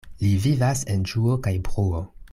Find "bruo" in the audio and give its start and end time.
1.69-2.05